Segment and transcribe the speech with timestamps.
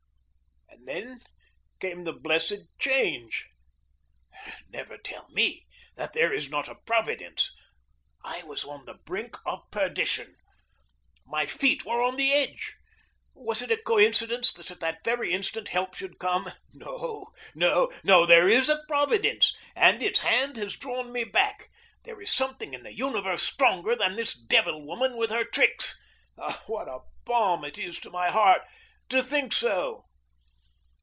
[0.83, 1.21] And then
[1.79, 3.47] came the blessed change.
[4.67, 7.51] Never tell me that there is not a Providence!
[8.25, 10.37] I was on the brink of perdition.
[11.23, 12.77] My feet were on the edge.
[13.35, 16.51] Was it a coincidence that at that very instant help should come?
[16.73, 21.69] No, no, no; there is a Providence, and its hand has drawn me back.
[22.05, 25.95] There is something in the universe stronger than this devil woman with her tricks.
[26.39, 30.05] Ah, what a balm to my heart it is to think so!